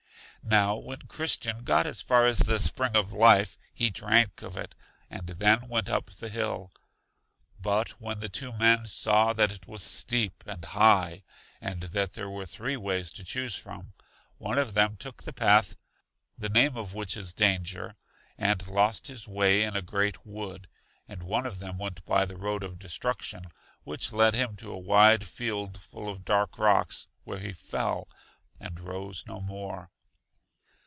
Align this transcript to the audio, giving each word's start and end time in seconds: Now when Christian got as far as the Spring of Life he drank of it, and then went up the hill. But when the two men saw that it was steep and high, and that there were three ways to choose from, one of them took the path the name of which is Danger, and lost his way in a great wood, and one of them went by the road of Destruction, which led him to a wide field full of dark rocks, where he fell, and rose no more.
Now 0.43 0.75
when 0.75 1.03
Christian 1.03 1.59
got 1.63 1.85
as 1.85 2.01
far 2.01 2.25
as 2.25 2.39
the 2.39 2.57
Spring 2.59 2.95
of 2.95 3.13
Life 3.13 3.59
he 3.71 3.91
drank 3.91 4.41
of 4.41 4.57
it, 4.57 4.73
and 5.07 5.27
then 5.27 5.67
went 5.67 5.87
up 5.87 6.09
the 6.09 6.29
hill. 6.29 6.73
But 7.61 7.91
when 8.01 8.21
the 8.21 8.27
two 8.27 8.51
men 8.51 8.87
saw 8.87 9.33
that 9.33 9.51
it 9.51 9.67
was 9.67 9.83
steep 9.83 10.43
and 10.47 10.65
high, 10.65 11.21
and 11.61 11.81
that 11.83 12.13
there 12.13 12.27
were 12.29 12.47
three 12.47 12.75
ways 12.75 13.11
to 13.11 13.23
choose 13.23 13.55
from, 13.55 13.93
one 14.39 14.57
of 14.57 14.73
them 14.73 14.97
took 14.97 15.21
the 15.23 15.31
path 15.31 15.75
the 16.39 16.49
name 16.49 16.75
of 16.75 16.95
which 16.95 17.15
is 17.15 17.33
Danger, 17.33 17.95
and 18.35 18.67
lost 18.67 19.09
his 19.09 19.27
way 19.27 19.61
in 19.61 19.75
a 19.77 19.81
great 19.83 20.25
wood, 20.25 20.67
and 21.07 21.21
one 21.21 21.45
of 21.45 21.59
them 21.59 21.77
went 21.77 22.03
by 22.03 22.25
the 22.25 22.35
road 22.35 22.63
of 22.63 22.79
Destruction, 22.79 23.43
which 23.83 24.11
led 24.11 24.33
him 24.33 24.55
to 24.55 24.71
a 24.73 24.77
wide 24.79 25.27
field 25.27 25.79
full 25.79 26.09
of 26.09 26.25
dark 26.25 26.57
rocks, 26.57 27.07
where 27.25 27.39
he 27.39 27.53
fell, 27.53 28.07
and 28.59 28.79
rose 28.79 29.23
no 29.27 29.39
more. 29.39 29.91